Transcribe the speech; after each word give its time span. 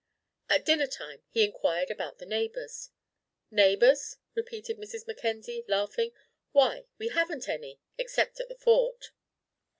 At 0.49 0.65
dinner 0.65 0.87
time 0.87 1.21
he 1.29 1.43
inquired 1.43 1.91
about 1.91 2.17
the 2.17 2.25
neighbours. 2.25 2.89
"Neighbours?" 3.51 4.17
repeated 4.33 4.79
Mrs. 4.79 5.05
Mackenzie, 5.05 5.63
laughing; 5.67 6.11
"why, 6.53 6.87
we 6.97 7.09
haven't 7.09 7.47
any, 7.47 7.79
except 7.99 8.39
at 8.39 8.47
the 8.47 8.55
Fort." 8.57 9.11